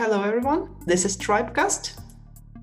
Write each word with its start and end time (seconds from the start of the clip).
Hello, 0.00 0.22
everyone. 0.22 0.74
This 0.86 1.04
is 1.04 1.14
Tribecast. 1.14 2.00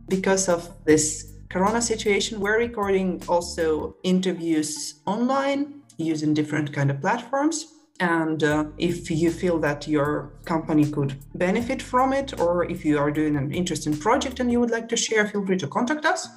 Because 0.08 0.50
of 0.50 0.74
this 0.86 1.34
corona 1.50 1.80
situation, 1.80 2.40
we're 2.40 2.58
recording 2.58 3.22
also 3.28 3.96
interviews 4.02 5.02
online 5.06 5.84
using 5.98 6.34
different 6.34 6.74
kind 6.74 6.90
of 6.90 7.00
platforms. 7.00 7.76
And 8.00 8.44
uh, 8.44 8.66
if 8.80 9.12
you 9.12 9.30
feel 9.30 9.60
that 9.60 9.88
your 9.88 10.32
company 10.46 10.90
could 10.90 11.16
benefit 11.36 11.80
from 11.80 12.12
it, 12.12 12.40
or 12.40 12.66
if 12.72 12.84
you 12.84 12.98
are 12.98 13.12
doing 13.12 13.36
an 13.36 13.54
interesting 13.54 13.96
project 13.96 14.40
and 14.40 14.52
you 14.52 14.60
would 14.60 14.72
like 14.72 14.90
to 14.90 14.98
share, 14.98 15.28
feel 15.28 15.46
free 15.46 15.58
to 15.58 15.68
contact 15.68 16.06
us. 16.08 16.28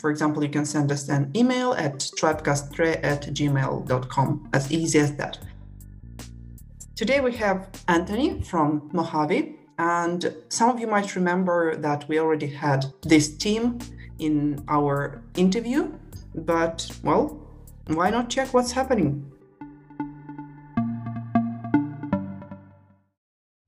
For 0.00 0.08
example, 0.08 0.42
you 0.42 0.48
can 0.48 0.64
send 0.64 0.90
us 0.90 1.10
an 1.10 1.30
email 1.36 1.74
at 1.74 1.98
tribecastre 2.18 3.04
at 3.04 3.20
gmail.com, 3.34 4.48
as 4.54 4.72
easy 4.72 4.98
as 4.98 5.14
that. 5.16 5.40
Today 6.96 7.20
we 7.20 7.32
have 7.32 7.68
Anthony 7.86 8.40
from 8.40 8.88
Mojave, 8.94 9.57
and 9.78 10.34
some 10.48 10.70
of 10.70 10.80
you 10.80 10.88
might 10.88 11.14
remember 11.14 11.76
that 11.76 12.08
we 12.08 12.18
already 12.18 12.48
had 12.48 12.86
this 13.02 13.28
team 13.36 13.78
in 14.18 14.64
our 14.68 15.22
interview, 15.36 15.92
but 16.34 16.90
well, 17.04 17.40
why 17.86 18.10
not 18.10 18.28
check 18.28 18.52
what's 18.52 18.72
happening? 18.72 19.30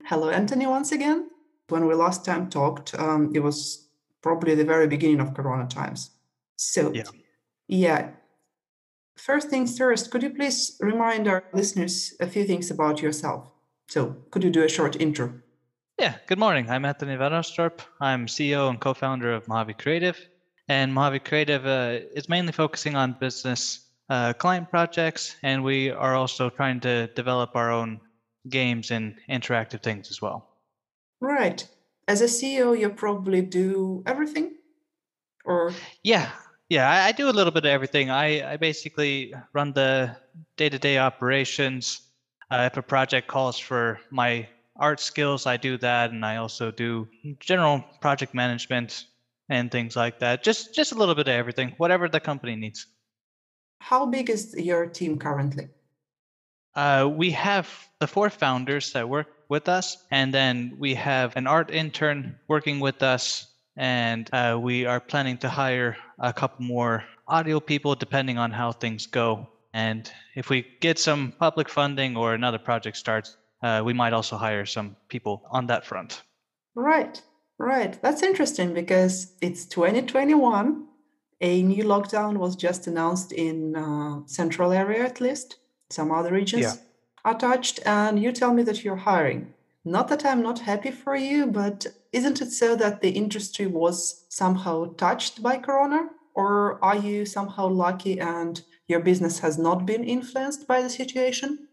Hello, 0.03 0.29
Anthony, 0.29 0.67
once 0.67 0.91
again. 0.91 1.29
When 1.69 1.87
we 1.87 1.95
last 1.95 2.25
time 2.25 2.49
talked, 2.49 2.93
um, 2.99 3.31
it 3.33 3.39
was 3.39 3.87
probably 4.21 4.55
the 4.55 4.65
very 4.65 4.87
beginning 4.87 5.21
of 5.21 5.33
Corona 5.33 5.65
times. 5.67 6.11
So, 6.57 6.91
yeah. 6.93 7.03
yeah. 7.69 8.09
First 9.15 9.49
things 9.49 9.77
first, 9.77 10.11
could 10.11 10.23
you 10.23 10.31
please 10.31 10.75
remind 10.81 11.29
our 11.29 11.45
listeners 11.53 12.13
a 12.19 12.27
few 12.27 12.43
things 12.43 12.69
about 12.69 13.01
yourself? 13.01 13.49
So, 13.87 14.17
could 14.31 14.43
you 14.43 14.49
do 14.49 14.63
a 14.63 14.69
short 14.69 14.99
intro? 14.99 15.33
Yeah, 16.01 16.15
good 16.25 16.39
morning. 16.39 16.67
I'm 16.67 16.83
Anthony 16.83 17.15
Vannerstorp. 17.15 17.81
I'm 17.99 18.25
CEO 18.25 18.71
and 18.71 18.79
co 18.79 18.95
founder 18.95 19.31
of 19.33 19.47
Mojave 19.47 19.75
Creative. 19.75 20.17
And 20.67 20.91
Mojave 20.91 21.19
Creative 21.19 21.63
uh, 21.63 21.99
is 22.15 22.27
mainly 22.27 22.53
focusing 22.53 22.95
on 22.95 23.15
business 23.19 23.85
uh, 24.09 24.33
client 24.33 24.71
projects, 24.71 25.35
and 25.43 25.63
we 25.63 25.91
are 25.91 26.15
also 26.15 26.49
trying 26.49 26.79
to 26.79 27.05
develop 27.13 27.55
our 27.55 27.71
own 27.71 28.01
games 28.49 28.89
and 28.89 29.15
interactive 29.29 29.83
things 29.83 30.09
as 30.09 30.23
well. 30.23 30.47
Right. 31.19 31.67
As 32.07 32.21
a 32.21 32.25
CEO, 32.25 32.75
you 32.75 32.89
probably 32.89 33.43
do 33.43 34.01
everything, 34.07 34.55
or 35.45 35.71
yeah, 36.01 36.31
yeah. 36.67 36.89
I, 36.89 37.09
I 37.09 37.11
do 37.11 37.29
a 37.29 37.35
little 37.37 37.53
bit 37.53 37.65
of 37.65 37.69
everything. 37.69 38.09
I 38.09 38.53
I 38.53 38.57
basically 38.57 39.35
run 39.53 39.71
the 39.73 40.17
day-to-day 40.57 40.97
operations. 40.97 42.01
Uh, 42.49 42.67
if 42.71 42.75
a 42.75 42.81
project 42.81 43.27
calls 43.27 43.59
for 43.59 43.99
my 44.09 44.47
art 44.81 44.99
skills, 44.99 45.45
I 45.45 45.55
do 45.55 45.77
that, 45.77 46.11
and 46.11 46.25
I 46.25 46.37
also 46.37 46.71
do 46.71 47.07
general 47.39 47.85
project 48.01 48.33
management 48.33 49.05
and 49.47 49.71
things 49.71 49.95
like 49.95 50.19
that. 50.19 50.43
Just 50.43 50.75
just 50.75 50.91
a 50.91 50.95
little 50.95 51.15
bit 51.15 51.27
of 51.27 51.35
everything, 51.35 51.73
whatever 51.77 52.09
the 52.09 52.19
company 52.19 52.55
needs. 52.55 52.87
How 53.79 54.05
big 54.05 54.29
is 54.29 54.53
your 54.57 54.87
team 54.87 55.17
currently? 55.17 55.69
Uh, 56.75 57.09
we 57.11 57.31
have 57.31 57.67
the 57.99 58.07
four 58.07 58.29
founders 58.29 58.91
that 58.93 59.07
work 59.07 59.27
with 59.49 59.69
us, 59.69 59.97
and 60.11 60.33
then 60.33 60.75
we 60.79 60.95
have 60.95 61.35
an 61.35 61.47
art 61.47 61.69
intern 61.71 62.35
working 62.47 62.79
with 62.79 63.03
us, 63.03 63.47
and 63.77 64.29
uh, 64.33 64.57
we 64.59 64.85
are 64.85 64.99
planning 64.99 65.37
to 65.39 65.49
hire 65.49 65.97
a 66.19 66.33
couple 66.33 66.65
more 66.65 67.03
audio 67.27 67.59
people 67.59 67.95
depending 67.95 68.37
on 68.37 68.51
how 68.51 68.71
things 68.71 69.05
go. 69.07 69.47
And 69.73 70.11
if 70.35 70.49
we 70.49 70.65
get 70.79 70.99
some 70.99 71.33
public 71.39 71.69
funding 71.69 72.17
or 72.17 72.33
another 72.33 72.59
project 72.59 72.97
starts, 72.97 73.37
uh, 73.61 73.81
we 73.83 73.93
might 73.93 74.13
also 74.13 74.37
hire 74.37 74.65
some 74.65 74.95
people 75.07 75.43
on 75.51 75.67
that 75.67 75.85
front. 75.85 76.23
Right, 76.75 77.21
right. 77.57 78.01
That's 78.01 78.23
interesting 78.23 78.73
because 78.73 79.33
it's 79.41 79.65
2021. 79.65 80.87
A 81.41 81.63
new 81.63 81.83
lockdown 81.83 82.37
was 82.37 82.55
just 82.55 82.87
announced 82.87 83.31
in 83.31 83.75
uh, 83.75 84.21
central 84.27 84.71
area 84.71 85.03
at 85.03 85.19
least 85.19 85.57
some 85.91 86.11
other 86.11 86.31
regions 86.31 86.63
yeah. 86.63 86.73
are 87.25 87.37
touched, 87.37 87.79
and 87.85 88.21
you 88.21 88.31
tell 88.31 88.53
me 88.53 88.63
that 88.63 88.83
you're 88.83 88.95
hiring. 88.95 89.53
Not 89.83 90.07
that 90.09 90.25
I'm 90.25 90.41
not 90.41 90.59
happy 90.59 90.91
for 90.91 91.15
you, 91.15 91.47
but 91.47 91.87
isn't 92.11 92.41
it 92.41 92.51
so 92.51 92.75
that 92.75 93.01
the 93.01 93.09
industry 93.09 93.65
was 93.65 94.25
somehow 94.29 94.93
touched 94.93 95.41
by 95.41 95.57
Corona? 95.57 96.09
Or 96.33 96.83
are 96.83 96.95
you 96.95 97.25
somehow 97.25 97.67
lucky 97.67 98.19
and 98.19 98.61
your 98.87 99.01
business 99.01 99.39
has 99.39 99.57
not 99.57 99.85
been 99.85 100.03
influenced 100.03 100.67
by 100.67 100.81
the 100.81 100.89
situation? 100.89 101.67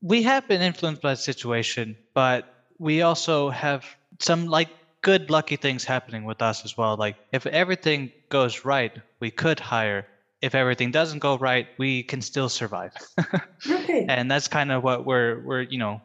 We 0.00 0.22
have 0.22 0.46
been 0.46 0.62
influenced 0.62 1.02
by 1.02 1.12
the 1.12 1.16
situation, 1.16 1.96
but 2.14 2.54
we 2.78 3.02
also 3.02 3.50
have 3.50 3.84
some 4.20 4.46
like 4.46 4.68
good 5.02 5.30
lucky 5.30 5.56
things 5.56 5.84
happening 5.84 6.24
with 6.24 6.42
us 6.42 6.64
as 6.64 6.76
well. 6.76 6.96
Like 6.96 7.16
if 7.32 7.46
everything 7.46 8.12
goes 8.28 8.64
right, 8.64 8.92
we 9.20 9.30
could 9.30 9.60
hire 9.60 10.06
if 10.40 10.54
everything 10.54 10.90
doesn't 10.90 11.18
go 11.18 11.36
right, 11.36 11.66
we 11.78 12.02
can 12.02 12.22
still 12.22 12.48
survive. 12.48 12.92
okay. 13.68 14.06
And 14.08 14.30
that's 14.30 14.48
kind 14.48 14.70
of 14.70 14.84
what 14.84 15.04
we're 15.04 15.42
we're 15.44 15.62
you 15.62 15.78
know, 15.78 16.00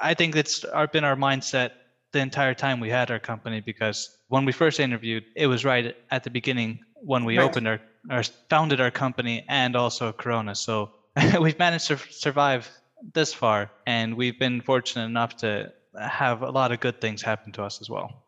I 0.00 0.14
think 0.14 0.36
it's 0.36 0.64
our, 0.64 0.86
been 0.86 1.04
our 1.04 1.16
mindset 1.16 1.70
the 2.12 2.20
entire 2.20 2.54
time 2.54 2.80
we 2.80 2.90
had 2.90 3.10
our 3.10 3.18
company 3.18 3.60
because 3.60 4.18
when 4.28 4.44
we 4.44 4.52
first 4.52 4.78
interviewed, 4.80 5.24
it 5.34 5.46
was 5.46 5.64
right 5.64 5.96
at 6.10 6.24
the 6.24 6.30
beginning 6.30 6.80
when 6.94 7.24
we 7.24 7.38
right. 7.38 7.44
opened 7.44 7.66
our, 7.66 7.80
our 8.10 8.22
founded 8.50 8.80
our 8.80 8.90
company 8.90 9.44
and 9.48 9.74
also 9.74 10.12
Corona. 10.12 10.54
So 10.54 10.90
we've 11.40 11.58
managed 11.58 11.88
to 11.88 11.96
survive 12.10 12.68
this 13.14 13.32
far, 13.34 13.70
and 13.86 14.16
we've 14.16 14.38
been 14.38 14.60
fortunate 14.60 15.04
enough 15.04 15.36
to 15.38 15.72
have 16.00 16.42
a 16.42 16.50
lot 16.50 16.72
of 16.72 16.80
good 16.80 17.00
things 17.00 17.22
happen 17.22 17.52
to 17.52 17.62
us 17.62 17.80
as 17.80 17.90
well. 17.90 18.24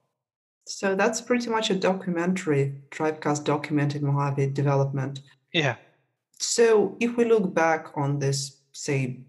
So 0.67 0.95
that's 0.95 1.21
pretty 1.21 1.51
much 1.51 1.71
a 1.71 1.75
documentary, 1.75 2.75
Tribecast 2.91 3.45
documented 3.45 4.03
Mojave 4.03 4.49
development. 4.49 5.21
Yeah. 5.53 5.77
So 6.39 6.97
if 7.01 7.17
we 7.17 7.25
look 7.27 7.55
back 7.55 7.89
on 7.97 8.19
this, 8.19 8.61
say, 8.73 9.21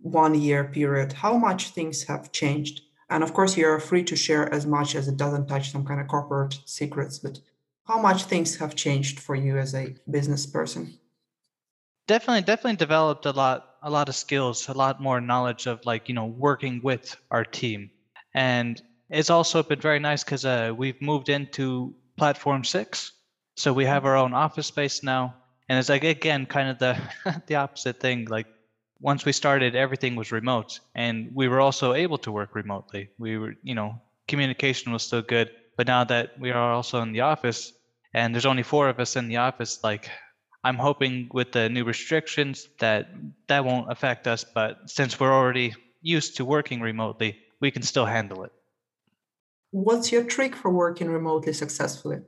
one 0.00 0.34
year 0.34 0.64
period, 0.64 1.12
how 1.12 1.36
much 1.36 1.70
things 1.70 2.04
have 2.04 2.32
changed? 2.32 2.82
And 3.10 3.22
of 3.22 3.32
course, 3.34 3.56
you're 3.56 3.80
free 3.80 4.04
to 4.04 4.16
share 4.16 4.52
as 4.52 4.66
much 4.66 4.94
as 4.94 5.08
it 5.08 5.16
doesn't 5.16 5.46
touch 5.46 5.70
some 5.72 5.84
kind 5.84 6.00
of 6.00 6.08
corporate 6.08 6.58
secrets, 6.64 7.18
but 7.18 7.40
how 7.84 8.00
much 8.00 8.24
things 8.24 8.56
have 8.56 8.74
changed 8.74 9.18
for 9.18 9.34
you 9.34 9.56
as 9.58 9.74
a 9.74 9.94
business 10.10 10.46
person? 10.46 10.98
Definitely, 12.06 12.42
definitely 12.42 12.76
developed 12.76 13.26
a 13.26 13.32
lot, 13.32 13.67
a 13.82 13.90
lot 13.90 14.08
of 14.08 14.14
skills, 14.14 14.68
a 14.68 14.72
lot 14.72 15.00
more 15.00 15.20
knowledge 15.20 15.66
of 15.66 15.84
like, 15.84 16.08
you 16.08 16.14
know, 16.14 16.26
working 16.26 16.80
with 16.82 17.16
our 17.30 17.44
team. 17.44 17.90
And 18.34 18.80
it's 19.10 19.30
also 19.30 19.62
been 19.62 19.80
very 19.80 19.98
nice 19.98 20.24
because 20.24 20.44
uh, 20.44 20.72
we've 20.76 21.00
moved 21.00 21.28
into 21.28 21.94
platform 22.16 22.64
six. 22.64 23.12
So 23.56 23.72
we 23.72 23.84
have 23.84 24.04
our 24.04 24.16
own 24.16 24.34
office 24.34 24.66
space 24.66 25.02
now. 25.02 25.34
And 25.68 25.78
it's 25.78 25.88
like 25.88 26.04
again 26.04 26.46
kind 26.46 26.68
of 26.68 26.78
the 26.78 26.96
the 27.46 27.56
opposite 27.56 28.00
thing. 28.00 28.26
Like 28.26 28.46
once 29.00 29.24
we 29.24 29.32
started 29.32 29.74
everything 29.74 30.16
was 30.16 30.32
remote. 30.32 30.80
And 30.94 31.30
we 31.34 31.48
were 31.48 31.60
also 31.60 31.94
able 31.94 32.18
to 32.18 32.32
work 32.32 32.54
remotely. 32.54 33.10
We 33.18 33.38
were 33.38 33.54
you 33.62 33.74
know 33.74 34.00
communication 34.26 34.92
was 34.92 35.02
still 35.02 35.22
good. 35.22 35.50
But 35.76 35.86
now 35.86 36.04
that 36.04 36.38
we 36.38 36.50
are 36.50 36.72
also 36.72 37.00
in 37.02 37.12
the 37.12 37.20
office 37.20 37.72
and 38.14 38.34
there's 38.34 38.46
only 38.46 38.62
four 38.62 38.88
of 38.88 38.98
us 38.98 39.16
in 39.16 39.28
the 39.28 39.36
office 39.36 39.84
like 39.84 40.10
i'm 40.68 40.80
hoping 40.88 41.28
with 41.32 41.52
the 41.52 41.68
new 41.68 41.84
restrictions 41.84 42.68
that 42.78 43.08
that 43.46 43.64
won't 43.64 43.90
affect 43.90 44.26
us 44.26 44.44
but 44.44 44.72
since 44.86 45.18
we're 45.18 45.32
already 45.40 45.74
used 46.02 46.36
to 46.36 46.44
working 46.44 46.80
remotely 46.80 47.30
we 47.60 47.70
can 47.70 47.82
still 47.82 48.06
handle 48.06 48.44
it 48.44 48.52
what's 49.70 50.12
your 50.12 50.24
trick 50.24 50.54
for 50.54 50.70
working 50.70 51.08
remotely 51.10 51.52
successfully 51.52 52.18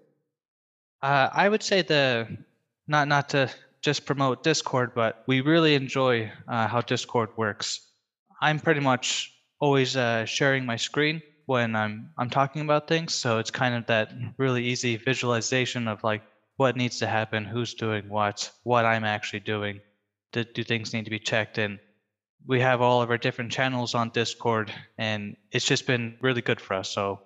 uh, 1.03 1.29
i 1.33 1.49
would 1.49 1.63
say 1.63 1.83
the 1.83 2.27
not 2.89 3.07
not 3.07 3.29
to 3.29 3.49
just 3.83 4.05
promote 4.05 4.43
Discord, 4.43 4.93
but 4.95 5.23
we 5.27 5.41
really 5.41 5.75
enjoy 5.75 6.31
uh, 6.49 6.67
how 6.67 6.81
Discord 6.81 7.31
works. 7.37 7.81
I'm 8.41 8.59
pretty 8.59 8.81
much 8.81 9.33
always 9.59 9.97
uh, 9.97 10.25
sharing 10.25 10.67
my 10.67 10.77
screen 10.77 11.23
when 11.47 11.75
I'm 11.75 12.11
I'm 12.19 12.31
talking 12.31 12.63
about 12.63 12.89
things, 12.89 13.15
so 13.15 13.39
it's 13.39 13.51
kind 13.51 13.75
of 13.75 13.87
that 13.87 14.13
really 14.39 14.65
easy 14.65 14.97
visualization 14.97 15.89
of 15.89 16.03
like 16.05 16.23
what 16.61 16.77
needs 16.77 16.99
to 16.99 17.07
happen, 17.07 17.43
who's 17.43 17.73
doing 17.73 18.07
what, 18.11 18.51
what 18.65 18.85
I'm 18.85 19.03
actually 19.03 19.41
doing. 19.41 19.81
Do, 20.33 20.45
do 20.45 20.63
things 20.63 20.93
need 20.93 21.07
to 21.07 21.11
be 21.11 21.19
checked 21.19 21.57
in? 21.57 21.81
We 22.47 22.61
have 22.61 22.83
all 22.83 23.01
of 23.01 23.09
our 23.09 23.17
different 23.17 23.51
channels 23.51 23.95
on 23.95 24.11
Discord, 24.11 24.71
and 24.99 25.39
it's 25.53 25.65
just 25.65 25.87
been 25.87 26.19
really 26.21 26.43
good 26.43 26.61
for 26.61 26.75
us. 26.75 26.91
So 26.91 27.21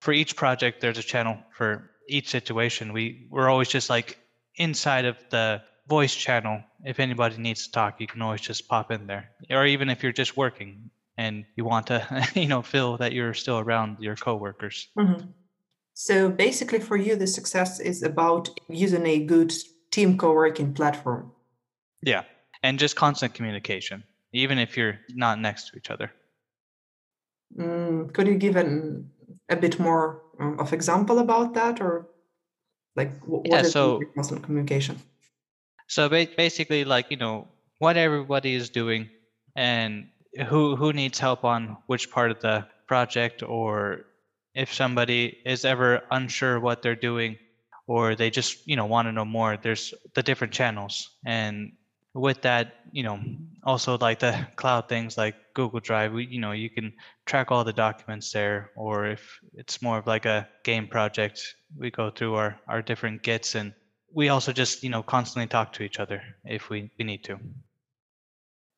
for 0.00 0.12
each 0.12 0.34
project, 0.34 0.80
there's 0.80 0.98
a 0.98 1.04
channel 1.04 1.38
for 1.52 1.88
each 2.08 2.30
situation. 2.30 2.92
We 2.92 3.28
we're 3.30 3.48
always 3.48 3.68
just 3.68 3.90
like 3.90 4.18
inside 4.56 5.04
of 5.04 5.16
the 5.30 5.62
voice 5.86 6.16
channel, 6.16 6.60
if 6.84 6.98
anybody 6.98 7.36
needs 7.36 7.66
to 7.66 7.70
talk, 7.70 8.00
you 8.00 8.08
can 8.08 8.22
always 8.22 8.40
just 8.40 8.66
pop 8.66 8.90
in 8.90 9.06
there. 9.06 9.30
Or 9.50 9.66
even 9.66 9.88
if 9.88 10.02
you're 10.02 10.10
just 10.10 10.36
working 10.36 10.90
and 11.16 11.44
you 11.54 11.64
want 11.64 11.86
to, 11.88 12.28
you 12.34 12.48
know, 12.48 12.62
feel 12.62 12.96
that 12.96 13.12
you're 13.12 13.34
still 13.34 13.60
around 13.60 13.98
your 14.00 14.16
coworkers. 14.16 14.88
Mm-hmm. 14.98 15.28
So 15.94 16.30
basically, 16.30 16.80
for 16.80 16.96
you, 16.96 17.16
the 17.16 17.26
success 17.26 17.80
is 17.80 18.02
about 18.02 18.48
using 18.68 19.06
a 19.06 19.18
good 19.18 19.52
team 19.90 20.16
co-working 20.16 20.72
platform. 20.74 21.32
Yeah, 22.02 22.22
and 22.62 22.78
just 22.78 22.96
constant 22.96 23.34
communication, 23.34 24.04
even 24.32 24.58
if 24.58 24.76
you're 24.76 24.98
not 25.10 25.38
next 25.38 25.68
to 25.68 25.76
each 25.76 25.90
other. 25.90 26.10
Mm, 27.58 28.12
could 28.14 28.26
you 28.28 28.36
give 28.36 28.56
an 28.56 29.10
a 29.48 29.56
bit 29.56 29.78
more 29.78 30.22
um, 30.38 30.58
of 30.60 30.72
example 30.72 31.18
about 31.18 31.54
that, 31.54 31.80
or 31.80 32.06
like 32.96 33.12
what 33.26 33.46
yeah, 33.46 33.60
is 33.60 33.72
so 33.72 34.00
constant 34.14 34.42
communication? 34.42 34.96
So 35.88 36.08
basically, 36.08 36.84
like 36.84 37.10
you 37.10 37.16
know, 37.16 37.48
what 37.78 37.96
everybody 37.96 38.54
is 38.54 38.70
doing, 38.70 39.10
and 39.56 40.08
who 40.46 40.76
who 40.76 40.92
needs 40.92 41.18
help 41.18 41.44
on 41.44 41.76
which 41.86 42.10
part 42.10 42.30
of 42.30 42.40
the 42.40 42.66
project, 42.86 43.42
or 43.42 44.06
if 44.60 44.74
somebody 44.74 45.38
is 45.44 45.64
ever 45.64 46.02
unsure 46.10 46.60
what 46.60 46.82
they're 46.82 47.04
doing, 47.10 47.38
or 47.86 48.14
they 48.14 48.30
just 48.30 48.68
you 48.68 48.76
know 48.76 48.86
want 48.86 49.06
to 49.08 49.12
know 49.12 49.24
more. 49.24 49.56
There's 49.56 49.94
the 50.14 50.22
different 50.22 50.52
channels, 50.52 51.16
and 51.24 51.72
with 52.14 52.42
that, 52.42 52.74
you 52.90 53.02
know, 53.02 53.20
also 53.64 53.96
like 53.98 54.18
the 54.18 54.46
cloud 54.56 54.88
things 54.88 55.16
like 55.16 55.36
Google 55.54 55.80
Drive, 55.80 56.12
we, 56.12 56.26
you 56.26 56.40
know, 56.40 56.52
you 56.52 56.70
can 56.70 56.92
track 57.26 57.50
all 57.50 57.64
the 57.64 57.72
documents 57.72 58.32
there. 58.32 58.70
Or 58.76 59.06
if 59.06 59.38
it's 59.54 59.80
more 59.80 59.98
of 59.98 60.06
like 60.06 60.26
a 60.26 60.48
game 60.64 60.88
project, 60.88 61.40
we 61.76 61.90
go 61.90 62.10
through 62.10 62.34
our, 62.34 62.58
our 62.68 62.82
different 62.82 63.22
Gits 63.22 63.54
and 63.54 63.72
we 64.12 64.28
also 64.28 64.52
just, 64.52 64.82
you 64.82 64.90
know, 64.90 65.02
constantly 65.02 65.46
talk 65.46 65.72
to 65.74 65.84
each 65.84 66.00
other 66.00 66.22
if 66.44 66.68
we, 66.68 66.90
we 66.98 67.04
need 67.04 67.22
to. 67.24 67.38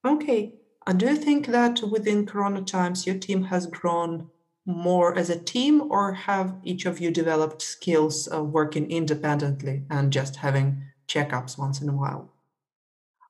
Okay. 0.07 0.55
I 0.87 0.93
do 0.93 1.07
you 1.07 1.17
think 1.17 1.47
that 1.47 1.81
within 1.83 2.27
Corona 2.27 2.63
times, 2.63 3.07
your 3.07 3.17
team 3.17 3.45
has 3.45 3.67
grown 3.67 4.31
more 4.65 5.17
as 5.17 5.31
a 5.31 5.39
team, 5.39 5.91
or 5.91 6.13
have 6.13 6.57
each 6.63 6.87
of 6.87 7.01
you 7.01 7.11
developed 7.11 7.63
skills 7.63 8.27
of 8.27 8.51
working 8.51 8.91
independently 8.91 9.83
and 9.91 10.13
just 10.13 10.37
having 10.37 10.83
checkups 11.09 11.59
once 11.59 11.81
in 11.81 11.89
a 11.89 11.97
while? 11.97 12.31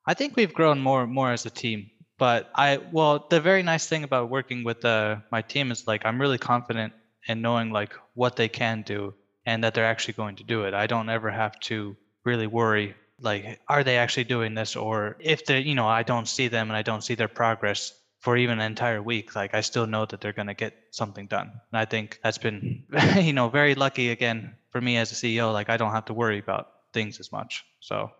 I 0.06 0.14
think 0.14 0.36
we've 0.36 0.52
grown 0.52 0.80
more 0.80 1.06
more 1.06 1.32
as 1.32 1.46
a 1.46 1.50
team. 1.50 1.90
But 2.18 2.50
I 2.54 2.78
well, 2.92 3.26
the 3.30 3.40
very 3.40 3.62
nice 3.62 3.86
thing 3.86 4.04
about 4.04 4.30
working 4.30 4.64
with 4.64 4.84
uh, 4.84 5.16
my 5.30 5.42
team 5.42 5.70
is 5.70 5.86
like 5.86 6.04
I'm 6.04 6.20
really 6.20 6.38
confident 6.38 6.92
in 7.26 7.40
knowing 7.40 7.70
like 7.70 7.94
what 8.14 8.36
they 8.36 8.48
can 8.48 8.82
do 8.82 9.14
and 9.46 9.64
that 9.64 9.74
they're 9.74 9.86
actually 9.86 10.14
going 10.14 10.36
to 10.36 10.44
do 10.44 10.64
it. 10.64 10.74
I 10.74 10.86
don't 10.86 11.08
ever 11.08 11.30
have 11.30 11.58
to 11.60 11.96
really 12.24 12.46
worry 12.46 12.94
like 13.22 13.60
are 13.68 13.84
they 13.84 13.96
actually 13.96 14.24
doing 14.24 14.54
this 14.54 14.76
or 14.76 15.16
if 15.20 15.46
they 15.46 15.60
you 15.60 15.74
know 15.74 15.86
I 15.86 16.02
don't 16.02 16.28
see 16.28 16.48
them 16.48 16.68
and 16.68 16.76
I 16.76 16.82
don't 16.82 17.02
see 17.02 17.14
their 17.14 17.28
progress 17.28 17.94
for 18.22 18.36
even 18.36 18.60
an 18.60 18.66
entire 18.66 19.02
week 19.02 19.34
like 19.34 19.52
I 19.52 19.60
still 19.60 19.86
know 19.86 20.06
that 20.06 20.20
they're 20.20 20.32
going 20.32 20.52
to 20.54 20.54
get 20.54 20.74
something 20.90 21.26
done. 21.26 21.48
And 21.72 21.78
I 21.78 21.84
think 21.84 22.20
that's 22.22 22.38
been 22.38 22.84
you 23.16 23.32
know 23.32 23.48
very 23.48 23.74
lucky 23.74 24.10
again 24.10 24.54
for 24.70 24.80
me 24.80 24.96
as 24.96 25.12
a 25.12 25.14
CEO 25.14 25.52
like 25.52 25.68
I 25.68 25.76
don't 25.76 25.92
have 25.92 26.06
to 26.06 26.14
worry 26.14 26.38
about 26.38 26.68
things 26.92 27.20
as 27.20 27.32
much. 27.32 27.64
So 27.80 28.10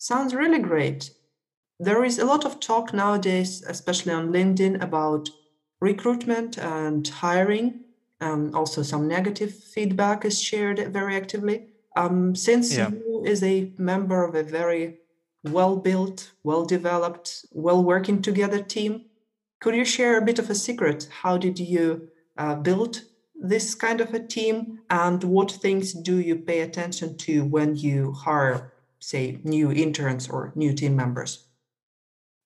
Sounds 0.00 0.34
really 0.34 0.58
great. 0.58 1.10
There 1.78 2.04
is 2.04 2.18
a 2.18 2.24
lot 2.24 2.46
of 2.46 2.58
talk 2.58 2.94
nowadays, 2.94 3.62
especially 3.66 4.12
on 4.12 4.32
LinkedIn, 4.32 4.82
about 4.82 5.28
recruitment 5.78 6.58
and 6.58 7.06
hiring. 7.06 7.80
Um, 8.20 8.54
also, 8.54 8.82
some 8.82 9.06
negative 9.06 9.54
feedback 9.54 10.24
is 10.24 10.40
shared 10.40 10.78
very 10.90 11.16
actively. 11.16 11.66
Um, 11.96 12.34
since 12.34 12.74
yeah. 12.74 12.88
you 12.88 13.24
is 13.26 13.42
a 13.42 13.72
member 13.76 14.24
of 14.24 14.34
a 14.34 14.42
very 14.42 14.99
well-built, 15.44 16.32
well-developed, 16.44 17.46
well-working 17.52 18.22
together 18.22 18.62
team, 18.62 19.06
could 19.60 19.74
you 19.74 19.84
share 19.84 20.18
a 20.18 20.24
bit 20.24 20.38
of 20.38 20.50
a 20.50 20.54
secret? 20.54 21.08
How 21.22 21.36
did 21.36 21.58
you 21.58 22.08
uh, 22.36 22.54
build 22.54 23.02
this 23.34 23.74
kind 23.74 24.00
of 24.00 24.12
a 24.12 24.20
team, 24.20 24.80
and 24.90 25.24
what 25.24 25.50
things 25.50 25.92
do 25.92 26.18
you 26.18 26.36
pay 26.36 26.60
attention 26.60 27.16
to 27.18 27.44
when 27.44 27.74
you 27.74 28.12
hire 28.12 28.72
say 28.98 29.40
new 29.44 29.72
interns 29.72 30.28
or 30.28 30.52
new 30.54 30.74
team 30.74 30.94
members? 30.94 31.46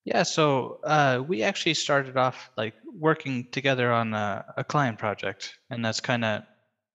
Yeah, 0.04 0.22
so 0.22 0.78
uh, 0.84 1.22
we 1.26 1.42
actually 1.42 1.74
started 1.74 2.16
off 2.16 2.50
like 2.56 2.74
working 2.92 3.48
together 3.50 3.92
on 3.92 4.14
a, 4.14 4.44
a 4.56 4.64
client 4.64 4.98
project, 4.98 5.58
and 5.70 5.84
that's 5.84 6.00
kind 6.00 6.24
of 6.24 6.42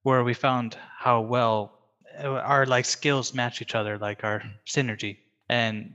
where 0.03 0.23
we 0.23 0.33
found 0.33 0.77
how 0.97 1.21
well 1.21 1.79
uh, 2.23 2.27
our 2.27 2.65
like 2.65 2.85
skills 2.85 3.33
match 3.33 3.61
each 3.61 3.75
other, 3.75 3.97
like 3.97 4.23
our 4.23 4.43
synergy, 4.67 5.17
and 5.49 5.93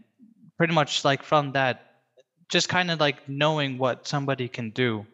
pretty 0.59 0.75
much 0.75 1.05
like 1.05 1.23
from 1.23 1.53
that, 1.53 2.01
just 2.49 2.69
kind 2.69 2.91
of 2.91 3.01
like 3.01 3.29
knowing 3.29 3.79
what 3.79 4.07
somebody 4.07 4.49
can 4.49 4.71
do, 4.71 5.07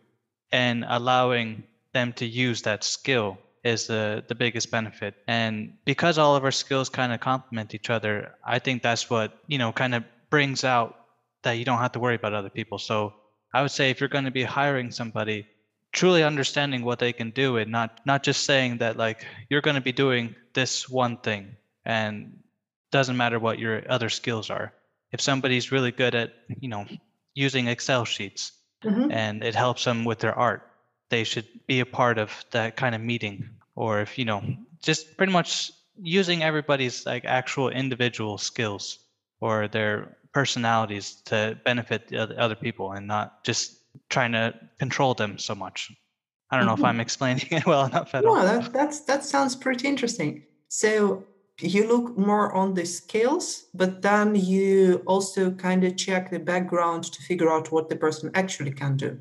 and 0.52 0.84
allowing 0.88 1.62
them 1.92 2.12
to 2.14 2.26
use 2.26 2.62
that 2.62 2.84
skill 2.84 3.38
is 3.64 3.86
the 3.86 4.24
the 4.28 4.34
biggest 4.34 4.70
benefit. 4.70 5.14
And 5.26 5.74
because 5.84 6.18
all 6.18 6.36
of 6.36 6.44
our 6.44 6.50
skills 6.50 6.88
kind 6.88 7.12
of 7.12 7.20
complement 7.20 7.74
each 7.74 7.90
other 7.90 8.34
i 8.44 8.58
think 8.58 8.82
that's 8.82 9.10
what 9.10 9.38
you 9.46 9.58
know 9.58 9.72
kind 9.72 9.94
of 9.94 10.04
brings 10.30 10.64
out 10.64 10.96
that 11.42 11.52
you 11.52 11.64
don't 11.64 11.78
have 11.78 11.92
to 11.92 12.00
worry 12.00 12.14
about 12.14 12.34
other 12.34 12.50
people. 12.50 12.78
So 12.78 13.14
i 13.52 13.62
would 13.62 13.70
say 13.70 13.90
if 13.90 14.00
you're 14.00 14.08
going 14.08 14.24
to 14.24 14.30
be 14.30 14.44
hiring 14.44 14.90
somebody 14.90 15.46
truly 15.92 16.22
understanding 16.22 16.84
what 16.84 16.98
they 17.00 17.12
can 17.12 17.30
do 17.30 17.56
and 17.56 17.70
not 17.70 18.00
not 18.06 18.22
just 18.22 18.44
saying 18.44 18.78
that 18.78 18.96
like 18.96 19.26
you're 19.48 19.60
going 19.60 19.74
to 19.74 19.80
be 19.82 19.92
doing 19.92 20.34
this 20.54 20.88
one 20.88 21.16
thing 21.16 21.56
and 21.84 22.38
doesn't 22.90 23.16
matter 23.16 23.38
what 23.38 23.58
your 23.58 23.82
other 23.90 24.08
skills 24.08 24.50
are. 24.50 24.72
If 25.12 25.20
somebody's 25.20 25.72
really 25.72 25.92
good 25.92 26.14
at 26.14 26.32
you 26.60 26.68
know 26.68 26.86
using 27.34 27.68
excel 27.68 28.04
sheets 28.04 28.52
mm-hmm. 28.84 29.10
and 29.10 29.44
it 29.44 29.54
helps 29.54 29.84
them 29.84 30.04
with 30.04 30.18
their 30.18 30.34
art 30.34 30.70
they 31.10 31.24
should 31.24 31.46
be 31.66 31.80
a 31.80 31.86
part 31.86 32.18
of 32.18 32.44
that 32.52 32.76
kind 32.76 32.94
of 32.94 33.00
meeting. 33.00 33.50
Or 33.74 34.00
if 34.00 34.16
you 34.18 34.24
know 34.24 34.42
just 34.82 35.16
pretty 35.16 35.32
much 35.32 35.72
using 36.00 36.42
everybody's 36.42 37.04
like 37.04 37.24
actual 37.24 37.68
individual 37.68 38.38
skills 38.38 38.98
or 39.40 39.68
their 39.68 40.16
personalities 40.32 41.20
to 41.26 41.58
benefit 41.64 42.08
the 42.08 42.38
other 42.38 42.54
people 42.54 42.92
and 42.92 43.06
not 43.06 43.44
just 43.44 43.76
trying 44.08 44.32
to 44.32 44.54
control 44.78 45.14
them 45.14 45.36
so 45.36 45.54
much. 45.54 45.92
I 46.50 46.56
don't 46.56 46.66
know 46.66 46.72
mm-hmm. 46.72 46.84
if 46.84 46.88
i'm 46.88 47.00
explaining 47.06 47.48
it 47.50 47.66
well 47.66 47.84
enough 47.84 48.14
at 48.14 48.24
no, 48.24 48.36
all. 48.36 48.44
that, 48.44 48.72
that's 48.72 49.00
that 49.00 49.24
sounds 49.24 49.56
pretty 49.56 49.86
interesting. 49.86 50.44
So 50.68 51.24
you 51.62 51.86
look 51.86 52.16
more 52.16 52.52
on 52.52 52.74
the 52.74 52.84
skills 52.84 53.66
but 53.74 54.02
then 54.02 54.34
you 54.34 55.02
also 55.06 55.50
kind 55.50 55.84
of 55.84 55.96
check 55.96 56.30
the 56.30 56.38
background 56.38 57.04
to 57.04 57.22
figure 57.22 57.50
out 57.50 57.70
what 57.72 57.88
the 57.88 57.96
person 57.96 58.30
actually 58.34 58.72
can 58.72 58.96
do 58.96 59.18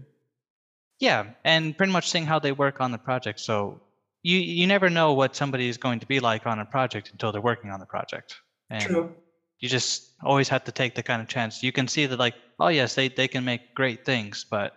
yeah, 0.99 1.27
and 1.45 1.77
pretty 1.77 1.93
much 1.93 2.09
seeing 2.09 2.25
how 2.25 2.39
they 2.39 2.51
work 2.51 2.81
on 2.81 2.91
the 2.91 2.97
project. 2.97 3.39
So 3.39 3.81
you 4.21 4.37
you 4.37 4.67
never 4.67 4.89
know 4.89 5.13
what 5.13 5.35
somebody 5.35 5.69
is 5.69 5.77
going 5.77 6.01
to 6.01 6.05
be 6.05 6.19
like 6.19 6.45
on 6.45 6.59
a 6.59 6.65
project 6.65 7.11
until 7.11 7.31
they're 7.31 7.41
working 7.41 7.71
on 7.71 7.79
the 7.79 7.85
project. 7.85 8.35
And 8.69 8.83
True. 8.83 9.15
You 9.59 9.67
just 9.67 10.11
always 10.23 10.47
have 10.49 10.63
to 10.65 10.71
take 10.71 10.95
the 10.95 11.03
kind 11.03 11.21
of 11.21 11.27
chance. 11.27 11.63
You 11.63 11.73
can 11.73 11.87
see 11.87 12.05
that 12.05 12.19
like, 12.19 12.35
oh 12.59 12.69
yes, 12.69 12.95
they, 12.95 13.09
they 13.09 13.27
can 13.27 13.43
make 13.43 13.75
great 13.75 14.05
things, 14.05 14.45
but 14.49 14.71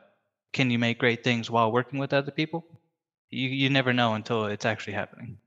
can 0.53 0.71
you 0.71 0.79
make 0.79 0.99
great 0.99 1.23
things 1.23 1.49
while 1.49 1.71
working 1.71 2.01
with 2.01 2.13
other 2.13 2.33
people? 2.33 2.65
You 3.31 3.49
you 3.49 3.71
never 3.71 3.93
know 3.93 4.15
until 4.15 4.47
it's 4.47 4.65
actually 4.65 4.95
happening. 4.95 5.39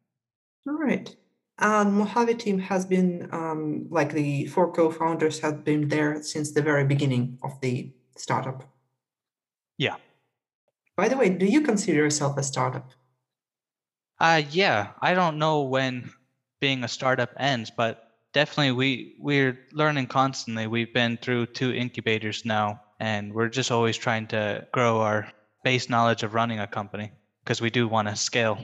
All 0.68 0.78
right. 0.78 1.16
And 1.58 1.94
Mojave 1.94 2.36
team 2.36 2.60
has 2.60 2.86
been 2.86 3.30
um, 3.32 3.88
like 3.90 4.12
the 4.12 4.46
four 4.48 4.74
co-founders 4.74 5.40
have 5.40 5.64
been 5.64 5.88
there 5.88 6.22
since 6.22 6.52
the 6.52 6.62
very 6.62 6.84
beginning 6.84 7.40
of 7.44 7.60
the 7.62 7.94
startup. 8.18 8.70
Yeah. 9.78 9.96
By 10.98 11.08
the 11.08 11.18
way, 11.18 11.30
do 11.30 11.46
you 11.46 11.62
consider 11.62 12.00
yourself 12.00 12.38
a 12.38 12.44
startup? 12.44 12.92
Uh 14.20 14.42
yeah, 14.50 14.92
I 15.02 15.14
don't 15.14 15.38
know 15.38 15.64
when 15.64 16.12
being 16.62 16.84
a 16.84 16.88
startup 16.88 17.32
ends, 17.38 17.70
but 17.70 18.12
definitely 18.32 18.72
we 18.72 19.16
we're 19.20 19.60
learning 19.74 20.08
constantly. 20.08 20.68
We've 20.68 20.94
been 20.94 21.18
through 21.18 21.48
two 21.48 21.74
incubators 21.74 22.46
now 22.46 22.82
and 23.00 23.34
we're 23.34 23.50
just 23.50 23.72
always 23.72 23.98
trying 23.98 24.28
to 24.28 24.66
grow 24.72 25.02
our 25.02 25.28
base 25.64 25.90
knowledge 25.90 26.24
of 26.24 26.34
running 26.34 26.60
a 26.60 26.68
company 26.68 27.12
because 27.44 27.60
we 27.60 27.70
do 27.70 27.88
want 27.90 28.08
to 28.08 28.16
scale. 28.16 28.58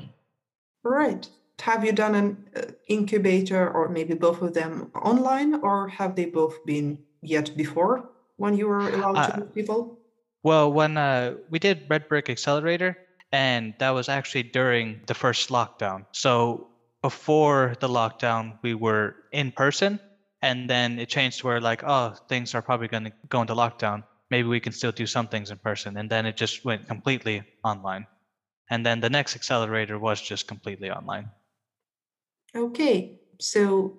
Right. 0.83 1.27
Have 1.61 1.85
you 1.85 1.91
done 1.91 2.15
an 2.15 2.49
uh, 2.55 2.61
incubator 2.87 3.69
or 3.69 3.89
maybe 3.89 4.13
both 4.13 4.41
of 4.41 4.53
them 4.53 4.91
online 4.95 5.55
or 5.55 5.87
have 5.89 6.15
they 6.15 6.25
both 6.25 6.65
been 6.65 6.99
yet 7.21 7.55
before 7.55 8.09
when 8.37 8.57
you 8.57 8.67
were 8.67 8.89
allowed 8.89 9.17
uh, 9.17 9.27
to 9.27 9.39
meet 9.41 9.53
people? 9.53 9.99
Well, 10.43 10.71
when 10.73 10.97
uh, 10.97 11.35
we 11.49 11.59
did 11.59 11.85
Red 11.87 12.07
Brick 12.09 12.29
Accelerator, 12.29 12.97
and 13.31 13.73
that 13.79 13.91
was 13.91 14.09
actually 14.09 14.43
during 14.43 15.01
the 15.05 15.13
first 15.13 15.49
lockdown. 15.49 16.05
So 16.11 16.67
before 17.01 17.75
the 17.79 17.87
lockdown, 17.87 18.57
we 18.61 18.73
were 18.73 19.15
in 19.31 19.51
person, 19.51 19.99
and 20.41 20.69
then 20.69 20.99
it 20.99 21.09
changed 21.09 21.39
to 21.39 21.47
where 21.47 21.61
like, 21.61 21.83
oh, 21.85 22.15
things 22.27 22.55
are 22.55 22.61
probably 22.61 22.87
going 22.87 23.05
to 23.05 23.13
go 23.29 23.41
into 23.41 23.53
lockdown. 23.53 24.03
Maybe 24.31 24.47
we 24.47 24.59
can 24.59 24.73
still 24.73 24.91
do 24.91 25.05
some 25.05 25.27
things 25.27 25.51
in 25.51 25.57
person, 25.57 25.97
and 25.97 26.09
then 26.09 26.25
it 26.25 26.35
just 26.35 26.65
went 26.65 26.87
completely 26.87 27.43
online. 27.63 28.07
And 28.69 28.85
then 28.85 28.99
the 29.01 29.09
next 29.09 29.35
accelerator 29.35 29.99
was 29.99 30.21
just 30.21 30.47
completely 30.47 30.89
online. 30.89 31.29
Okay, 32.55 33.19
so 33.39 33.97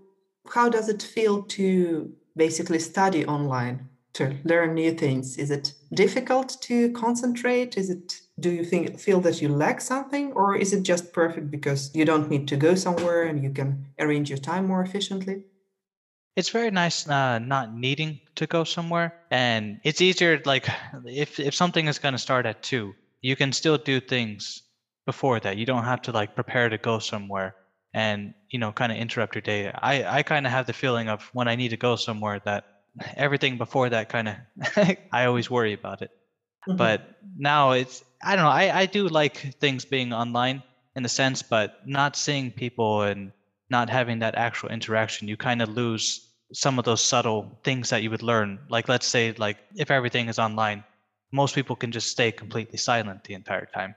how 0.49 0.68
does 0.68 0.88
it 0.88 1.02
feel 1.02 1.42
to 1.42 2.12
basically 2.37 2.78
study 2.78 3.25
online? 3.25 3.88
to 4.14 4.37
learn 4.44 4.75
new 4.75 4.92
things? 4.92 5.38
Is 5.38 5.50
it 5.50 5.75
difficult 5.92 6.61
to 6.62 6.92
concentrate? 6.92 7.76
Is 7.76 7.90
it 7.90 8.21
do 8.40 8.50
you 8.50 8.64
think 8.64 8.99
feel 8.99 9.21
that 9.21 9.40
you 9.40 9.49
lack 9.49 9.80
something 9.80 10.32
or 10.32 10.56
is 10.56 10.73
it 10.73 10.82
just 10.82 11.12
perfect 11.12 11.50
because 11.50 11.90
you 11.94 12.04
don't 12.04 12.30
need 12.30 12.49
to 12.49 12.56
go 12.56 12.75
somewhere 12.75 13.25
and 13.25 13.42
you 13.42 13.50
can 13.50 13.87
arrange 13.99 14.28
your 14.28 14.38
time 14.38 14.66
more 14.66 14.82
efficiently? 14.82 15.44
It's 16.35 16.49
very 16.49 16.71
nice 16.71 17.09
uh, 17.09 17.38
not 17.38 17.75
needing 17.75 18.21
to 18.37 18.47
go 18.47 18.64
somewhere 18.64 19.14
and 19.30 19.80
it's 19.85 20.00
easier 20.00 20.40
like 20.44 20.68
if 21.04 21.38
if 21.38 21.54
something 21.54 21.87
is 21.87 21.99
going 21.99 22.12
to 22.12 22.18
start 22.18 22.47
at 22.47 22.62
2, 22.62 22.94
you 23.21 23.37
can 23.37 23.52
still 23.52 23.78
do 23.78 24.00
things 24.00 24.62
before 25.06 25.40
that. 25.40 25.56
You 25.56 25.66
don't 25.66 25.85
have 25.85 26.02
to 26.02 26.12
like 26.12 26.35
prepare 26.35 26.68
to 26.68 26.78
go 26.78 26.99
somewhere 26.99 27.54
and 27.94 28.34
you 28.50 28.58
know 28.58 28.72
kind 28.72 28.92
of 28.92 28.99
interrupt 28.99 29.34
your 29.34 29.42
day. 29.42 29.70
I 29.70 30.18
I 30.18 30.22
kind 30.22 30.46
of 30.46 30.52
have 30.52 30.66
the 30.66 30.72
feeling 30.72 31.08
of 31.08 31.28
when 31.32 31.49
I 31.49 31.56
need 31.56 31.70
to 31.70 31.76
go 31.76 31.96
somewhere 31.96 32.40
that 32.44 32.64
everything 33.16 33.58
before 33.58 33.88
that 33.90 34.08
kind 34.08 34.28
of 34.28 34.37
I 35.12 35.25
always 35.26 35.50
worry 35.50 35.72
about 35.72 36.02
it. 36.02 36.11
Mm-hmm. 36.68 36.76
But 36.76 37.16
now 37.37 37.72
it's 37.72 38.04
I 38.22 38.37
don't 38.37 38.44
know. 38.44 38.50
I 38.50 38.80
I 38.80 38.87
do 38.87 39.08
like 39.08 39.37
things 39.61 39.84
being 39.84 40.12
online 40.12 40.62
in 40.94 41.04
a 41.04 41.08
sense, 41.08 41.42
but 41.42 41.87
not 41.87 42.16
seeing 42.16 42.50
people 42.50 43.02
and 43.02 43.32
not 43.70 43.88
having 43.88 44.18
that 44.20 44.34
actual 44.34 44.68
interaction, 44.68 45.28
you 45.28 45.37
kind 45.37 45.62
of 45.62 45.68
lose 45.70 46.28
some 46.52 46.78
of 46.78 46.84
those 46.84 47.02
subtle 47.02 47.58
things 47.64 47.88
that 47.90 48.02
you 48.02 48.11
would 48.11 48.22
learn. 48.22 48.58
Like 48.68 48.88
let's 48.88 49.06
say 49.06 49.32
like 49.32 49.56
if 49.75 49.90
everything 49.90 50.28
is 50.28 50.38
online, 50.38 50.84
most 51.32 51.54
people 51.54 51.75
can 51.75 51.90
just 51.90 52.11
stay 52.11 52.30
completely 52.30 52.76
silent 52.76 53.25
the 53.25 53.34
entire 53.34 53.66
time. 53.66 53.94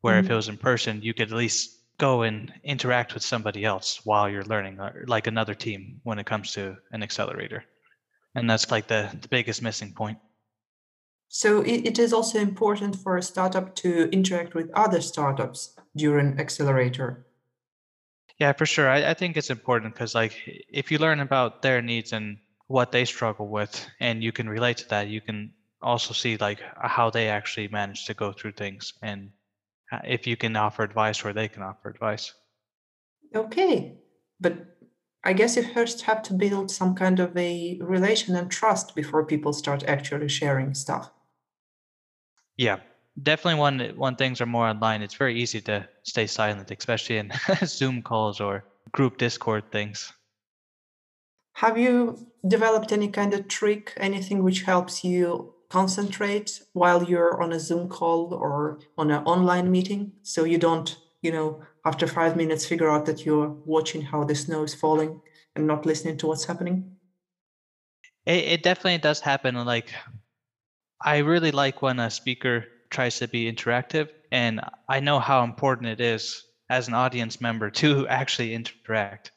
Where 0.00 0.14
mm-hmm. 0.14 0.26
if 0.26 0.30
it 0.30 0.34
was 0.34 0.48
in 0.48 0.56
person, 0.56 1.02
you 1.02 1.12
could 1.12 1.30
at 1.30 1.36
least 1.36 1.77
go 1.98 2.22
and 2.22 2.52
interact 2.62 3.14
with 3.14 3.22
somebody 3.22 3.64
else 3.64 4.00
while 4.04 4.28
you're 4.28 4.44
learning, 4.44 4.78
like 5.06 5.26
another 5.26 5.54
team 5.54 6.00
when 6.04 6.18
it 6.18 6.26
comes 6.26 6.52
to 6.52 6.76
an 6.92 7.02
accelerator. 7.02 7.64
And 8.34 8.48
that's 8.48 8.70
like 8.70 8.86
the, 8.86 9.10
the 9.20 9.28
biggest 9.28 9.62
missing 9.62 9.92
point. 9.92 10.18
So 11.28 11.60
it, 11.60 11.86
it 11.86 11.98
is 11.98 12.12
also 12.12 12.38
important 12.38 12.96
for 12.96 13.16
a 13.16 13.22
startup 13.22 13.74
to 13.76 14.08
interact 14.10 14.54
with 14.54 14.70
other 14.74 15.00
startups 15.00 15.76
during 15.96 16.38
accelerator. 16.38 17.26
Yeah, 18.38 18.52
for 18.52 18.64
sure. 18.64 18.88
I, 18.88 19.10
I 19.10 19.14
think 19.14 19.36
it's 19.36 19.50
important 19.50 19.94
because 19.94 20.14
like 20.14 20.34
if 20.46 20.90
you 20.90 20.98
learn 20.98 21.20
about 21.20 21.62
their 21.62 21.82
needs 21.82 22.12
and 22.12 22.38
what 22.68 22.92
they 22.92 23.04
struggle 23.04 23.48
with 23.48 23.86
and 24.00 24.22
you 24.22 24.30
can 24.30 24.48
relate 24.48 24.76
to 24.78 24.88
that, 24.88 25.08
you 25.08 25.20
can 25.20 25.52
also 25.82 26.14
see 26.14 26.36
like 26.36 26.60
how 26.80 27.10
they 27.10 27.28
actually 27.28 27.68
manage 27.68 28.06
to 28.06 28.14
go 28.14 28.32
through 28.32 28.52
things 28.52 28.94
and 29.02 29.30
Uh, 29.90 30.00
if 30.06 30.26
you 30.26 30.36
can 30.36 30.54
offer 30.56 30.82
advice 30.82 31.24
or 31.24 31.32
they 31.32 31.48
can 31.48 31.62
offer 31.62 31.88
advice. 31.88 32.34
Okay. 33.34 33.98
But 34.40 34.76
I 35.24 35.32
guess 35.32 35.56
you 35.56 35.62
first 35.62 36.02
have 36.02 36.22
to 36.24 36.34
build 36.34 36.70
some 36.70 36.94
kind 36.94 37.20
of 37.20 37.36
a 37.36 37.78
relation 37.80 38.36
and 38.36 38.50
trust 38.50 38.94
before 38.94 39.24
people 39.24 39.52
start 39.52 39.82
actually 39.84 40.28
sharing 40.28 40.74
stuff. 40.74 41.10
Yeah, 42.56 42.80
definitely 43.22 43.60
when 43.60 43.96
when 43.96 44.16
things 44.16 44.40
are 44.40 44.46
more 44.46 44.66
online, 44.66 45.02
it's 45.02 45.14
very 45.14 45.40
easy 45.40 45.60
to 45.62 45.88
stay 46.02 46.26
silent, 46.26 46.70
especially 46.70 47.18
in 47.18 47.32
Zoom 47.64 48.02
calls 48.02 48.40
or 48.40 48.64
group 48.92 49.18
Discord 49.18 49.70
things. 49.70 50.12
Have 51.54 51.76
you 51.76 52.26
developed 52.46 52.92
any 52.92 53.08
kind 53.08 53.34
of 53.34 53.48
trick, 53.48 53.92
anything 53.96 54.44
which 54.44 54.62
helps 54.62 55.02
you 55.02 55.54
concentrate 55.68 56.62
while 56.72 57.02
you're 57.04 57.42
on 57.42 57.52
a 57.52 57.60
Zoom 57.60 57.88
call 57.88 58.32
or 58.34 58.78
on 58.96 59.10
an 59.10 59.22
online 59.24 59.70
meeting 59.70 60.12
so 60.22 60.44
you 60.44 60.58
don't, 60.58 60.96
you 61.22 61.30
know, 61.30 61.62
after 61.84 62.06
five 62.06 62.36
minutes 62.36 62.66
figure 62.66 62.88
out 62.88 63.06
that 63.06 63.24
you're 63.24 63.48
watching 63.64 64.02
how 64.02 64.24
the 64.24 64.34
snow 64.34 64.62
is 64.62 64.74
falling 64.74 65.20
and 65.54 65.66
not 65.66 65.86
listening 65.86 66.16
to 66.18 66.26
what's 66.26 66.44
happening? 66.44 66.96
It, 68.24 68.44
it 68.44 68.62
definitely 68.62 68.98
does 68.98 69.20
happen. 69.20 69.54
Like, 69.54 69.92
I 71.02 71.18
really 71.18 71.50
like 71.50 71.82
when 71.82 72.00
a 72.00 72.10
speaker 72.10 72.66
tries 72.90 73.18
to 73.18 73.28
be 73.28 73.50
interactive, 73.50 74.08
and 74.32 74.60
I 74.88 75.00
know 75.00 75.18
how 75.18 75.44
important 75.44 75.88
it 75.88 76.00
is 76.00 76.44
as 76.70 76.88
an 76.88 76.94
audience 76.94 77.40
member 77.40 77.70
to 77.70 78.06
actually 78.08 78.54
interact. 78.54 79.32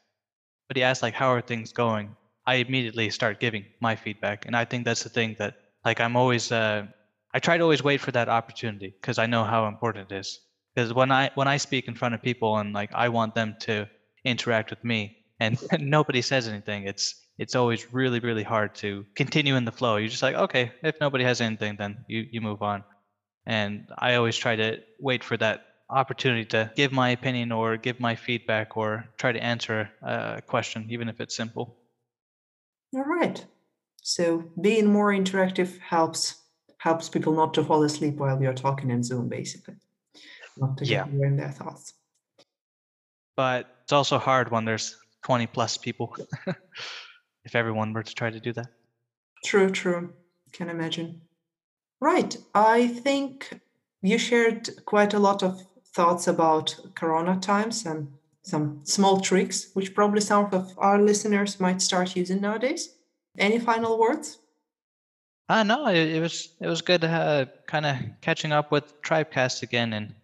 But 0.68 0.76
he 0.76 0.82
asks 0.82 1.02
like, 1.02 1.14
"How 1.14 1.28
are 1.28 1.40
things 1.40 1.72
going?" 1.72 2.16
I 2.46 2.56
immediately 2.56 3.10
start 3.10 3.40
giving 3.40 3.64
my 3.80 3.94
feedback, 3.94 4.46
and 4.46 4.56
I 4.56 4.64
think 4.64 4.84
that's 4.84 5.04
the 5.04 5.08
thing 5.08 5.36
that 5.38 5.54
like 5.84 6.00
I'm 6.00 6.16
always 6.16 6.52
uh, 6.52 6.86
I 7.34 7.38
try 7.38 7.56
to 7.56 7.62
always 7.62 7.82
wait 7.82 8.00
for 8.00 8.12
that 8.12 8.28
opportunity 8.28 8.94
because 9.00 9.18
I 9.18 9.26
know 9.26 9.44
how 9.44 9.66
important 9.66 10.12
it 10.12 10.16
is. 10.16 10.40
Because 10.74 10.92
when 10.92 11.10
I 11.10 11.30
when 11.34 11.48
I 11.48 11.56
speak 11.56 11.88
in 11.88 11.94
front 11.94 12.14
of 12.14 12.22
people 12.22 12.56
and 12.58 12.72
like 12.72 12.90
I 12.94 13.08
want 13.08 13.34
them 13.34 13.56
to 13.60 13.88
interact 14.24 14.70
with 14.70 14.82
me 14.84 15.16
and 15.40 15.58
nobody 15.80 16.22
says 16.22 16.48
anything, 16.48 16.86
it's 16.86 17.14
it's 17.38 17.54
always 17.54 17.92
really 17.92 18.20
really 18.20 18.42
hard 18.42 18.74
to 18.76 19.04
continue 19.16 19.56
in 19.56 19.64
the 19.64 19.72
flow. 19.72 19.96
You're 19.96 20.08
just 20.08 20.22
like 20.22 20.34
okay, 20.34 20.72
if 20.82 21.00
nobody 21.00 21.24
has 21.24 21.40
anything, 21.40 21.76
then 21.76 22.04
you 22.08 22.26
you 22.30 22.40
move 22.40 22.62
on. 22.62 22.84
And 23.46 23.88
I 23.98 24.14
always 24.14 24.36
try 24.36 24.56
to 24.56 24.78
wait 25.00 25.24
for 25.24 25.36
that 25.38 25.66
opportunity 25.90 26.44
to 26.46 26.70
give 26.76 26.92
my 26.92 27.10
opinion 27.10 27.52
or 27.52 27.76
give 27.76 28.00
my 28.00 28.14
feedback 28.14 28.76
or 28.76 29.04
try 29.18 29.32
to 29.32 29.42
answer 29.42 29.90
a 30.02 30.40
question, 30.46 30.86
even 30.90 31.08
if 31.08 31.20
it's 31.20 31.36
simple. 31.36 31.76
All 32.94 33.04
right. 33.04 33.44
So 34.02 34.44
being 34.60 34.92
more 34.92 35.12
interactive 35.12 35.78
helps 35.78 36.36
helps 36.78 37.08
people 37.08 37.32
not 37.32 37.54
to 37.54 37.64
fall 37.64 37.84
asleep 37.84 38.16
while 38.16 38.42
you're 38.42 38.52
talking 38.52 38.90
in 38.90 39.04
Zoom, 39.04 39.28
basically, 39.28 39.76
not 40.56 40.76
to 40.78 40.84
yeah. 40.84 41.04
get 41.06 41.14
in 41.14 41.36
their 41.36 41.52
thoughts. 41.52 41.94
But 43.36 43.68
it's 43.84 43.92
also 43.92 44.18
hard 44.18 44.50
when 44.50 44.64
there's 44.64 44.96
20 45.22 45.46
plus 45.46 45.76
people. 45.76 46.16
if 47.44 47.54
everyone 47.54 47.92
were 47.92 48.02
to 48.02 48.14
try 48.14 48.30
to 48.30 48.40
do 48.40 48.52
that. 48.52 48.68
True, 49.44 49.70
true. 49.70 50.12
Can 50.52 50.68
imagine. 50.68 51.22
Right. 52.00 52.36
I 52.54 52.88
think 52.88 53.60
you 54.02 54.18
shared 54.18 54.68
quite 54.84 55.14
a 55.14 55.18
lot 55.18 55.42
of 55.42 55.62
thoughts 55.94 56.26
about 56.26 56.74
Corona 56.94 57.38
times 57.40 57.86
and 57.86 58.12
some 58.42 58.80
small 58.84 59.20
tricks, 59.20 59.70
which 59.74 59.94
probably 59.94 60.20
some 60.20 60.52
of 60.52 60.74
our 60.78 61.00
listeners 61.00 61.60
might 61.60 61.80
start 61.80 62.16
using 62.16 62.40
nowadays. 62.40 62.96
Any 63.38 63.58
final 63.58 63.98
words? 63.98 64.38
Uh, 65.48 65.62
no, 65.62 65.86
it, 65.86 66.16
it 66.16 66.20
was 66.20 66.48
it 66.60 66.66
was 66.66 66.82
good 66.82 67.04
uh, 67.04 67.46
kind 67.66 67.86
of 67.86 67.96
catching 68.20 68.52
up 68.52 68.70
with 68.70 69.00
Tribecast 69.02 69.62
again 69.62 69.92
and 69.92 70.14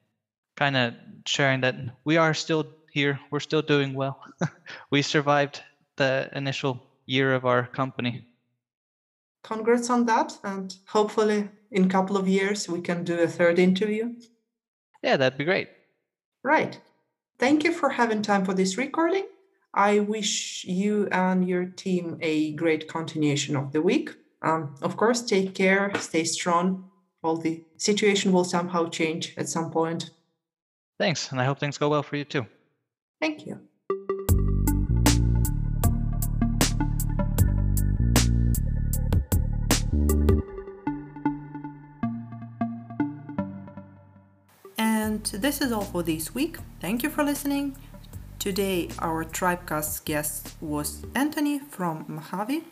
kind 0.56 0.76
of 0.76 0.94
sharing 1.26 1.60
that 1.62 1.74
we 2.04 2.16
are 2.16 2.34
still 2.34 2.66
here. 2.92 3.18
We're 3.30 3.40
still 3.40 3.62
doing 3.62 3.94
well. 3.94 4.20
we 4.90 5.02
survived 5.02 5.62
the 5.96 6.30
initial 6.32 6.82
year 7.06 7.34
of 7.34 7.44
our 7.44 7.66
company. 7.66 8.24
Congrats 9.42 9.90
on 9.90 10.06
that, 10.06 10.38
and 10.44 10.74
hopefully 10.86 11.48
in 11.70 11.84
a 11.84 11.88
couple 11.88 12.16
of 12.16 12.28
years 12.28 12.68
we 12.68 12.80
can 12.80 13.04
do 13.04 13.18
a 13.18 13.28
third 13.28 13.58
interview. 13.58 14.14
Yeah, 15.02 15.16
that'd 15.16 15.38
be 15.38 15.44
great. 15.44 15.68
Right. 16.42 16.80
Thank 17.38 17.64
you 17.64 17.72
for 17.72 17.90
having 17.90 18.22
time 18.22 18.44
for 18.44 18.54
this 18.54 18.76
recording. 18.76 19.26
I 19.78 20.00
wish 20.00 20.64
you 20.64 21.06
and 21.12 21.48
your 21.48 21.66
team 21.66 22.18
a 22.20 22.52
great 22.54 22.88
continuation 22.88 23.54
of 23.54 23.70
the 23.70 23.80
week. 23.80 24.10
Um, 24.42 24.74
of 24.82 24.96
course, 24.96 25.22
take 25.22 25.54
care, 25.54 25.92
stay 26.00 26.24
strong. 26.24 26.90
All 27.22 27.36
the 27.36 27.62
situation 27.76 28.32
will 28.32 28.42
somehow 28.42 28.88
change 28.88 29.34
at 29.36 29.48
some 29.48 29.70
point. 29.70 30.10
Thanks, 30.98 31.30
and 31.30 31.40
I 31.40 31.44
hope 31.44 31.60
things 31.60 31.78
go 31.78 31.88
well 31.88 32.02
for 32.02 32.16
you 32.16 32.24
too. 32.24 32.44
Thank 33.20 33.46
you. 33.46 33.60
And 44.76 45.24
this 45.24 45.60
is 45.60 45.70
all 45.70 45.82
for 45.82 46.02
this 46.02 46.34
week. 46.34 46.58
Thank 46.80 47.04
you 47.04 47.10
for 47.10 47.22
listening. 47.22 47.76
Today, 48.38 48.88
our 49.00 49.24
Tribecast 49.24 50.04
guest 50.04 50.54
was 50.60 51.04
Anthony 51.16 51.58
from 51.58 52.04
Mojave, 52.06 52.62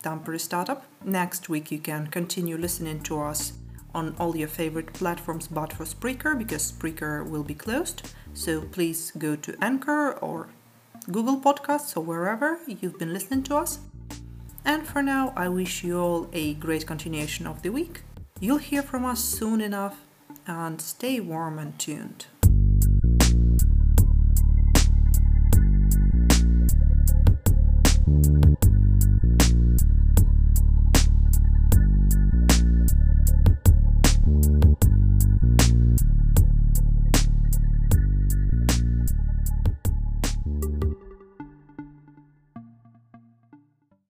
Tampere 0.00 0.38
startup. 0.38 0.84
Next 1.04 1.48
week, 1.48 1.72
you 1.72 1.80
can 1.80 2.06
continue 2.06 2.56
listening 2.56 3.02
to 3.02 3.20
us 3.20 3.54
on 3.92 4.14
all 4.20 4.36
your 4.36 4.46
favorite 4.46 4.92
platforms 4.92 5.48
but 5.48 5.72
for 5.72 5.84
Spreaker 5.84 6.38
because 6.38 6.70
Spreaker 6.70 7.28
will 7.28 7.42
be 7.42 7.54
closed. 7.54 8.08
So 8.34 8.60
please 8.60 9.10
go 9.18 9.34
to 9.34 9.56
Anchor 9.60 10.12
or 10.12 10.46
Google 11.10 11.40
Podcasts 11.40 11.96
or 11.96 12.02
wherever 12.02 12.60
you've 12.68 13.00
been 13.00 13.12
listening 13.12 13.42
to 13.44 13.56
us. 13.56 13.80
And 14.64 14.86
for 14.86 15.02
now, 15.02 15.32
I 15.34 15.48
wish 15.48 15.82
you 15.82 15.98
all 15.98 16.28
a 16.32 16.54
great 16.54 16.86
continuation 16.86 17.48
of 17.48 17.62
the 17.62 17.70
week. 17.70 18.02
You'll 18.38 18.58
hear 18.58 18.82
from 18.82 19.04
us 19.04 19.24
soon 19.24 19.60
enough 19.60 20.02
and 20.46 20.80
stay 20.80 21.18
warm 21.18 21.58
and 21.58 21.76
tuned. 21.80 22.26